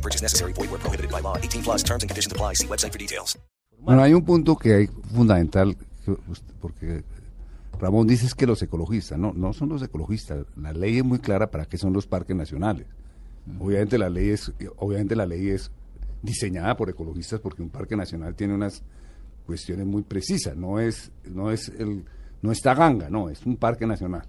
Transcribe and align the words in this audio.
No 0.00 0.02
purchase 0.02 0.22
necessary. 0.22 0.52
Void 0.54 0.70
where 0.70 0.78
prohibited 0.80 1.10
by 1.10 1.20
law. 1.20 1.36
18 1.36 1.62
plus 1.62 1.82
terms 1.84 2.02
and 2.02 2.08
conditions 2.10 2.32
apply. 2.32 2.54
See 2.54 2.66
website 2.66 2.90
for 2.92 2.98
details. 2.98 3.38
Bueno, 3.78 4.02
hay 4.02 4.14
un 4.14 4.24
punto 4.24 4.56
que 4.56 4.74
hay 4.74 4.86
fundamental, 5.14 5.76
que 6.04 6.10
us- 6.12 6.42
porque 6.60 7.02
Ramón 7.78 8.06
dice 8.06 8.26
es 8.26 8.34
que 8.34 8.46
los 8.46 8.62
ecologistas, 8.62 9.18
no, 9.18 9.32
no 9.34 9.52
son 9.52 9.68
los 9.70 9.82
ecologistas. 9.82 10.44
La 10.56 10.72
ley 10.72 10.98
es 10.98 11.04
muy 11.04 11.18
clara 11.18 11.50
para 11.50 11.66
qué 11.66 11.76
son 11.78 11.92
los 11.92 12.06
parques 12.06 12.34
nacionales. 12.36 12.86
Obviamente 13.58 13.96
la 13.98 14.08
ley 14.10 14.30
es, 14.30 14.52
obviamente 14.76 15.16
la 15.16 15.26
ley 15.26 15.48
es 15.50 15.70
diseñada 16.22 16.76
por 16.76 16.88
ecologistas 16.90 17.40
porque 17.40 17.62
un 17.62 17.70
parque 17.70 17.96
nacional 17.96 18.34
tiene 18.34 18.54
unas 18.54 18.82
cuestiones 19.46 19.86
muy 19.86 20.02
precisas. 20.02 20.56
No 20.56 20.78
es, 20.78 21.10
no 21.24 21.50
es 21.50 21.68
el, 21.70 22.04
no 22.42 22.52
está 22.52 22.74
ganga, 22.74 23.08
no, 23.10 23.28
es 23.30 23.44
un 23.46 23.56
parque 23.56 23.86
nacional. 23.86 24.22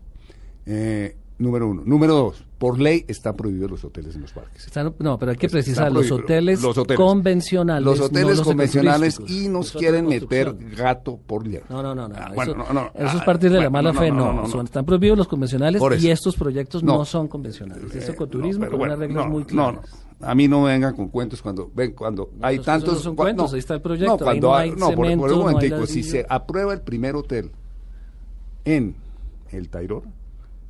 Eh, 0.66 1.16
número 1.41 1.68
uno. 1.68 1.81
Número 1.86 2.13
dos. 2.16 2.44
Por 2.58 2.80
ley 2.80 3.04
están 3.08 3.36
prohibidos 3.36 3.72
los 3.72 3.84
hoteles 3.84 4.16
en 4.16 4.22
los 4.22 4.32
parques. 4.34 4.68
Están- 4.68 4.94
no, 4.99 5.18
pero 5.18 5.32
hay 5.32 5.38
que 5.38 5.48
Está 5.48 5.55
precisar, 5.58 5.91
los 5.91 6.12
hoteles, 6.12 6.62
Los 6.62 6.77
hoteles. 6.77 6.98
convencionales. 6.98 7.84
Los 7.84 7.99
hoteles 7.99 8.41
convencionales 8.41 9.20
y 9.27 9.48
nos 9.49 9.68
es 9.68 9.72
quieren 9.73 10.08
meter 10.08 10.55
gato 10.77 11.18
por 11.26 11.48
liebre. 11.48 11.66
No, 11.70 11.82
no, 11.82 11.96
no, 11.96 12.08
no. 12.08 12.16
Ah, 12.16 12.26
eso, 12.27 12.35
bueno, 12.35 12.55
no, 12.55 12.73
no. 12.73 12.91
eso 12.94 13.18
es 13.18 13.21
Ah, 13.21 13.26
partir 13.26 13.49
de 13.49 13.60
la 13.62 13.70
bueno, 13.70 13.91
mala 13.91 13.99
fe, 13.99 14.12
no. 14.12 14.48
Son- 14.48 14.66
están 14.66 14.85
prohibidos 14.85 15.18
los 15.18 15.27
convencionales 15.27 15.82
y 15.99 16.10
estos 16.10 16.35
proyectos 16.35 16.84
no, 16.84 17.04
son 17.05 17.27
convencionales. 17.27 17.96
Es 17.96 18.07
Eh, 18.07 18.12
ecoturismo 18.12 18.66
no, 18.66 18.70
pero 18.70 18.71
con 18.71 18.79
bueno, 18.79 18.94
unas 18.94 18.99
reglas 19.07 19.26
no, 19.26 19.32
muy 19.32 19.41
no, 19.41 19.48
claras. 19.48 19.90
no. 20.20 20.27
A 20.27 20.35
mí 20.35 20.48
no 20.48 20.62
me 20.62 20.68
vengan 20.70 20.96
con 20.96 21.07
cuentos 21.10 21.41
cuando 21.41 21.71
ven 21.73 21.94
cuando 21.94 22.29
hay 22.44 22.60
tantos 22.60 23.01
son 23.01 23.13
cua- 23.16 23.23
cuentos, 23.23 23.54
ahí 23.54 23.60
está 23.60 23.73
el 23.73 23.82
proyecto, 23.82 24.18
No, 24.20 24.23
cuando 24.23 24.54
hay- 24.54 24.70
no, 24.70 24.91
por- 24.91 25.07
un 25.07 25.18
momentico, 25.40 25.88
si 25.88 26.04
se 26.04 26.23
aprueba 26.29 26.73
el 26.73 26.82
primer 26.82 27.16
hotel 27.16 27.49
en 28.66 28.96
el 29.51 29.68
Tayrona, 29.70 30.12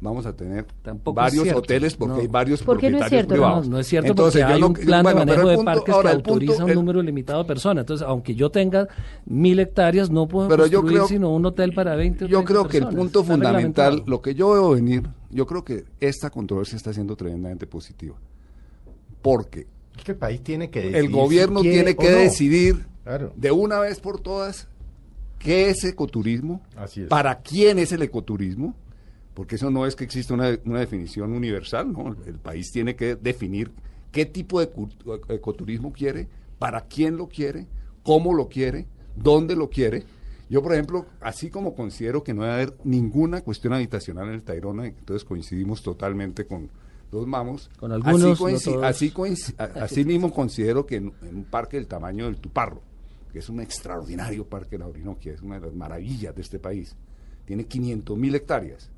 vamos 0.02 0.26
a 0.26 0.36
tener 0.36 0.66
Tampoco 0.82 1.14
varios 1.16 1.48
hoteles 1.54 1.96
porque 1.96 2.16
No. 2.16 2.20
hay 2.22 2.28
varios 2.28 2.64
¿Por 2.64 2.78
qué 2.80 2.90
no 2.90 2.98
es 2.98 3.02
propietarios 3.04 3.10
cierto, 3.28 3.34
privados. 3.34 3.68
No, 3.68 3.72
no 3.76 3.80
es 3.80 3.88
cierto 3.88 4.10
Entonces, 4.10 4.42
porque 4.42 4.50
yo 4.50 4.56
hay 4.56 4.62
no- 4.62 4.68
un 4.68 4.74
plan 4.74 5.04
bueno, 5.04 5.20
de 5.20 5.26
manejo 5.28 5.48
de 5.50 5.58
parques 5.64 5.84
que 5.84 5.92
el 5.92 5.96
punto- 6.16 6.30
autoriza 6.32 6.64
un 6.66 6.70
el- 6.72 6.76
número 6.76 7.02
limitado 7.04 7.40
de 7.44 7.48
personas. 7.48 7.84
Entonces, 7.84 8.06
aunque 8.08 8.36
yo 8.36 8.50
tenga 8.50 8.88
mil 9.26 9.60
hectáreas, 9.60 10.10
no 10.10 10.28
puedo 10.28 10.50
Pero 10.50 10.66
yo 10.66 10.80
construir 10.80 10.98
creo- 10.98 11.08
sino 11.08 11.30
un 11.34 11.46
hotel 11.46 11.74
para 11.74 11.96
20 11.96 12.26
o 12.26 12.28
Yo 12.28 12.40
30 12.40 12.48
creo 12.52 12.68
que 12.68 12.78
el 12.80 12.88
punto 12.96 13.22
Está 13.22 13.32
fundamental, 13.34 14.04
lo 14.08 14.22
que 14.22 14.34
yo 14.36 14.52
veo 14.52 14.72
venir, 14.72 15.04
yo 15.30 15.46
creo 15.46 15.64
que 15.64 15.86
esta 16.00 16.30
controversia 16.32 16.76
está 16.76 16.92
siendo 16.94 17.16
tremendamente 17.16 17.68
positiva. 17.68 18.16
Porque 19.22 19.68
Es 19.98 20.04
que 20.04 20.12
el 20.14 20.18
país 20.18 20.42
tiene 20.42 20.70
que 20.70 20.80
decidir. 20.80 20.98
el 21.06 21.12
gobierno 21.12 21.62
si 21.62 21.70
tiene 21.70 21.96
que 21.96 22.10
no. 22.10 22.18
decidir 22.18 22.86
Claro. 23.04 23.34
de 23.36 23.52
una 23.52 23.80
vez 23.80 24.00
por 24.00 24.20
todas 24.20 24.68
qué 25.38 25.70
es 25.70 25.84
ecoturismo, 25.84 26.62
Así 26.76 27.02
es. 27.02 27.08
para 27.08 27.40
quién 27.42 27.78
es 27.80 27.92
el 27.92 28.02
ecoturismo, 28.02 28.74
porque 29.34 29.56
eso 29.56 29.70
no 29.72 29.86
es 29.86 29.96
que 29.96 30.04
exista 30.04 30.34
una, 30.34 30.58
una 30.66 30.80
definición 30.80 31.32
universal, 31.34 31.92
¿no? 31.92 32.16
El 32.26 32.36
país 32.40 32.72
tiene 32.72 32.96
que 32.96 33.16
definir 33.16 33.72
qué 34.12 34.26
tipo 34.26 34.60
de 34.60 34.70
cu- 34.70 34.90
ecoturismo 35.30 35.94
quiere, 35.94 36.28
para 36.60 36.82
quién 36.82 37.18
lo 37.18 37.28
quiere, 37.28 37.66
cómo 38.04 38.34
lo 38.34 38.50
quiere, 38.50 38.86
dónde 39.16 39.56
lo 39.56 39.70
quiere. 39.70 40.04
Yo, 40.50 40.62
por 40.62 40.74
ejemplo, 40.74 41.06
así 41.22 41.50
como 41.50 41.74
considero 41.76 42.24
que 42.24 42.34
no 42.34 42.42
debe 42.42 42.54
haber 42.56 42.74
ninguna 42.84 43.42
cuestión 43.42 43.74
habitacional 43.74 44.28
en 44.28 44.34
el 44.34 44.44
Tayrona, 44.44 44.86
entonces 44.86 45.24
coincidimos 45.24 45.82
totalmente 45.82 46.46
con 46.46 46.70
los 47.12 47.26
mamos. 47.26 47.70
Con 47.80 47.92
algunos, 47.94 48.22
así, 48.34 48.44
coinci- 48.44 48.76
no 48.76 48.84
así 48.84 49.12
coinci- 49.12 49.56
a- 49.58 49.84
así 49.86 50.04
mismo 50.04 50.32
considero 50.34 50.86
que 50.86 50.98
en, 50.98 51.14
en 51.22 51.36
un 51.38 51.44
parque 51.46 51.78
del 51.78 51.88
tamaño 51.88 52.26
del 52.26 52.36
Tuparro, 52.38 52.82
que 53.32 53.40
es 53.40 53.48
un 53.48 53.62
extraordinario 53.62 54.46
parque 54.46 54.72
de 54.72 54.80
la 54.80 54.88
Orinoquia, 54.88 55.32
es 55.34 55.42
una 55.42 55.58
de 55.58 55.68
las 55.68 55.76
maravillas 55.76 56.36
de 56.36 56.42
este 56.42 56.60
país, 56.60 56.96
tiene 57.46 57.64
500 57.66 58.18
mil 58.18 58.36
hectáreas. 58.36 58.90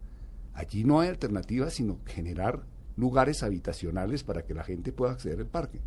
Allí 0.53 0.83
no 0.83 0.99
hay 0.99 1.09
alternativa 1.09 1.69
sino 1.69 1.99
generar 2.05 2.63
lugares 2.95 3.41
habitacionales 3.41 4.23
para 4.23 4.43
que 4.43 4.53
la 4.53 4.63
gente 4.63 4.91
pueda 4.91 5.13
acceder 5.13 5.39
al 5.39 5.47
parque. 5.47 5.79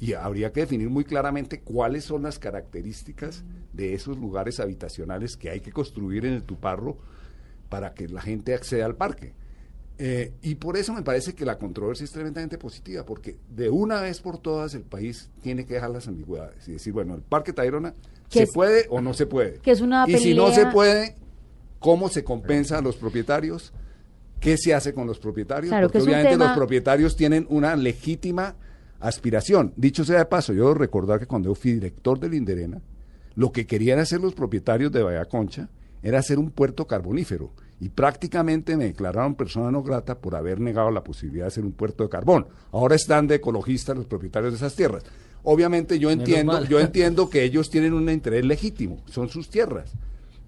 Y 0.00 0.12
habría 0.14 0.52
que 0.52 0.60
definir 0.60 0.90
muy 0.90 1.04
claramente 1.04 1.60
cuáles 1.60 2.04
son 2.04 2.22
las 2.22 2.38
características 2.40 3.44
de 3.72 3.94
esos 3.94 4.18
lugares 4.18 4.58
habitacionales 4.58 5.36
que 5.36 5.50
hay 5.50 5.60
que 5.60 5.70
construir 5.72 6.26
en 6.26 6.32
el 6.34 6.42
Tuparro 6.42 6.96
para 7.68 7.94
que 7.94 8.08
la 8.08 8.20
gente 8.20 8.54
acceda 8.54 8.86
al 8.86 8.96
parque. 8.96 9.34
Eh, 9.98 10.32
y 10.42 10.56
por 10.56 10.76
eso 10.76 10.92
me 10.94 11.02
parece 11.02 11.34
que 11.34 11.44
la 11.44 11.58
controversia 11.58 12.02
es 12.04 12.10
tremendamente 12.10 12.58
positiva, 12.58 13.04
porque 13.06 13.36
de 13.54 13.70
una 13.70 14.00
vez 14.00 14.20
por 14.20 14.38
todas 14.38 14.74
el 14.74 14.82
país 14.82 15.30
tiene 15.42 15.64
que 15.64 15.74
dejar 15.74 15.90
las 15.90 16.08
ambigüedades 16.08 16.66
y 16.66 16.72
decir, 16.72 16.92
bueno, 16.92 17.14
el 17.14 17.22
Parque 17.22 17.52
Tayrona 17.52 17.94
se 18.28 18.44
es- 18.44 18.50
puede 18.52 18.86
o 18.90 19.00
no 19.00 19.14
se 19.14 19.26
puede. 19.26 19.58
que 19.60 19.70
es 19.70 19.80
una 19.80 20.06
y 20.08 20.16
si 20.18 20.34
no 20.34 20.50
se 20.50 20.66
puede, 20.66 21.14
¿cómo 21.78 22.08
se 22.08 22.24
compensa 22.24 22.78
a 22.78 22.82
los 22.82 22.96
propietarios? 22.96 23.72
¿Qué 24.42 24.56
se 24.58 24.74
hace 24.74 24.92
con 24.92 25.06
los 25.06 25.18
propietarios? 25.18 25.70
Claro, 25.70 25.88
que 25.88 25.98
porque 25.98 26.10
obviamente 26.10 26.30
tema- 26.32 26.46
los 26.48 26.56
propietarios 26.56 27.16
tienen 27.16 27.46
una 27.48 27.76
legítima 27.76 28.56
aspiración. 29.00 29.72
Dicho 29.76 30.04
sea 30.04 30.18
de 30.18 30.24
paso, 30.26 30.52
yo 30.52 30.64
debo 30.64 30.74
recordar 30.74 31.18
que 31.20 31.26
cuando 31.26 31.48
yo 31.50 31.54
fui 31.54 31.72
director 31.72 32.18
del 32.18 32.34
Inderena, 32.34 32.80
lo 33.34 33.50
que 33.52 33.66
querían 33.66 33.98
hacer 33.98 34.20
los 34.20 34.34
propietarios 34.34 34.92
de 34.92 35.02
Bahía 35.02 35.24
Concha 35.24 35.68
era 36.02 36.18
hacer 36.18 36.38
un 36.38 36.50
puerto 36.50 36.86
carbonífero. 36.86 37.50
Y 37.80 37.88
prácticamente 37.88 38.76
me 38.76 38.84
declararon 38.84 39.34
persona 39.34 39.70
no 39.72 39.82
grata 39.82 40.18
por 40.18 40.36
haber 40.36 40.60
negado 40.60 40.90
la 40.90 41.02
posibilidad 41.02 41.44
de 41.44 41.48
hacer 41.48 41.64
un 41.64 41.72
puerto 41.72 42.04
de 42.04 42.10
carbón. 42.10 42.46
Ahora 42.70 42.94
están 42.94 43.26
de 43.26 43.36
ecologistas 43.36 43.96
los 43.96 44.06
propietarios 44.06 44.52
de 44.52 44.56
esas 44.56 44.76
tierras. 44.76 45.02
Obviamente 45.42 45.98
yo 45.98 46.08
entiendo, 46.10 46.52
yo 46.68 46.78
entiendo 46.78 47.28
que 47.30 47.42
ellos 47.42 47.70
tienen 47.70 47.92
un 47.92 48.08
interés 48.08 48.44
legítimo, 48.44 49.02
son 49.06 49.28
sus 49.28 49.48
tierras. 49.50 49.90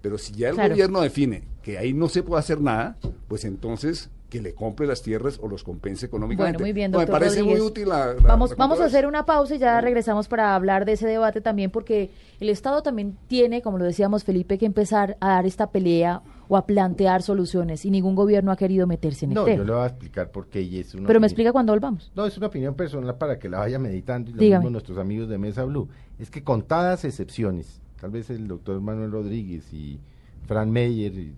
Pero 0.05 0.19
si 0.19 0.33
ya 0.35 0.49
el 0.49 0.53
Claro. 0.53 0.69
gobierno 0.69 1.01
define 1.01 1.41
que 1.63 1.79
ahí 1.79 1.91
no 1.91 2.09
se 2.09 2.21
puede 2.21 2.39
hacer 2.39 2.61
nada, 2.61 2.95
pues 3.27 3.43
entonces 3.43 4.11
que 4.29 4.39
le 4.39 4.53
compre 4.53 4.85
las 4.85 5.01
tierras 5.01 5.39
o 5.41 5.47
los 5.47 5.63
compense 5.63 6.05
económicamente. 6.05 6.57
Bueno, 6.57 6.63
muy 6.65 6.73
bien, 6.73 6.91
No, 6.91 6.99
doctor 6.99 7.15
Me 7.15 7.19
parece 7.19 7.39
Rodríguez. 7.39 7.59
muy 7.59 7.67
útil 7.67 7.89
la, 7.89 8.05
la- 8.13 8.21
vamos, 8.21 8.51
la 8.51 8.55
vamos 8.57 8.79
a 8.81 8.85
hacer 8.85 9.07
una 9.07 9.25
pausa 9.25 9.55
y 9.55 9.57
ya 9.57 9.81
regresamos 9.81 10.27
para 10.27 10.53
hablar 10.53 10.85
de 10.85 10.91
ese 10.91 11.07
debate 11.07 11.41
también, 11.41 11.71
porque 11.71 12.11
el 12.39 12.49
Estado 12.49 12.83
también 12.83 13.17
tiene, 13.27 13.63
como 13.63 13.79
lo 13.79 13.85
decíamos 13.85 14.23
Felipe, 14.23 14.59
que 14.59 14.67
empezar 14.67 15.17
a 15.21 15.29
dar 15.29 15.47
esta 15.47 15.71
pelea 15.71 16.21
o 16.47 16.55
a 16.55 16.67
plantear 16.67 17.23
soluciones 17.23 17.83
y 17.83 17.89
ningún 17.89 18.13
gobierno 18.13 18.51
ha 18.51 18.57
querido 18.57 18.85
meterse 18.85 19.25
en 19.25 19.31
el 19.31 19.35
No, 19.35 19.45
tema. 19.45 19.57
yo 19.57 19.63
le 19.63 19.71
voy 19.71 19.81
a 19.81 19.87
explicar 19.87 20.29
por 20.29 20.49
qué 20.49 20.61
y 20.61 20.77
es 20.81 20.93
una 20.93 21.07
Pero 21.07 21.19
me 21.19 21.25
opinión- 21.25 21.31
explica 21.31 21.51
cuando 21.51 21.73
volvamos. 21.73 22.11
No, 22.15 22.27
es 22.27 22.37
una 22.37 22.45
opinión 22.45 22.75
personal 22.75 23.17
para 23.17 23.39
que 23.39 23.49
la 23.49 23.57
vaya 23.57 23.79
meditando 23.79 24.29
y 24.29 24.33
lo 24.35 24.39
Dígame. 24.39 24.59
mismo 24.65 24.69
nuestros 24.69 24.99
amigos 24.99 25.29
de 25.29 25.39
Mesa 25.39 25.63
Blue. 25.63 25.89
Es 26.19 26.29
que 26.29 26.43
contadas 26.43 27.05
excepciones, 27.05 27.81
tal 27.99 28.11
vez 28.11 28.29
el 28.29 28.47
doctor 28.47 28.79
Manuel 28.81 29.11
Rodríguez 29.11 29.71
y 29.73 29.99
Fran 30.47 30.71
Meyer 30.71 31.13
y 31.13 31.33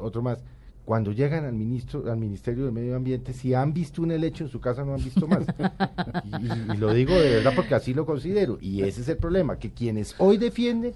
otro 0.00 0.22
más, 0.22 0.42
cuando 0.84 1.12
llegan 1.12 1.44
al 1.44 1.52
ministro, 1.54 2.10
al 2.10 2.18
Ministerio 2.18 2.64
del 2.64 2.72
Medio 2.72 2.96
Ambiente, 2.96 3.32
si 3.32 3.54
han 3.54 3.72
visto 3.72 4.02
un 4.02 4.10
helecho 4.10 4.44
en 4.44 4.50
su 4.50 4.60
casa 4.60 4.84
no 4.84 4.94
han 4.94 5.02
visto 5.04 5.26
más. 5.28 5.44
y, 6.40 6.72
y 6.72 6.76
lo 6.76 6.92
digo 6.92 7.14
de 7.14 7.30
verdad 7.36 7.52
porque 7.54 7.74
así 7.74 7.94
lo 7.94 8.04
considero. 8.06 8.58
Y 8.60 8.82
ese 8.82 9.00
es 9.02 9.08
el 9.08 9.16
problema, 9.16 9.58
que 9.58 9.70
quienes 9.72 10.14
hoy 10.18 10.38
defienden 10.38 10.92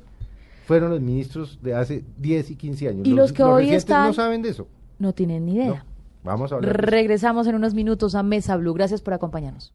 fueron 0.67 0.91
los 0.91 1.01
ministros 1.01 1.61
de 1.63 1.75
hace 1.75 2.05
10 2.19 2.51
y 2.51 2.57
15 2.57 2.89
años. 2.89 3.07
Y 3.07 3.13
los 3.13 3.33
que 3.33 3.43
hoy 3.45 3.63
recientes 3.63 3.85
están- 3.85 4.09
no 4.09 4.13
saben 4.13 4.43
de 4.43 4.49
eso. 4.49 4.67
No 4.99 5.13
tienen 5.13 5.47
ni 5.47 5.55
idea. 5.55 5.69
No. 5.69 5.77
Vamos 6.25 6.51
a 6.51 6.57
hablar. 6.57 6.77
de. 6.77 6.83
Regresamos 6.91 7.47
en 7.47 7.55
unos 7.55 7.75
minutos 7.75 8.17
a 8.17 8.25
Mesa 8.25 8.57
Blue. 8.57 8.75
Gracias 8.75 9.01
por 9.01 9.15
acompañarnos. 9.15 9.73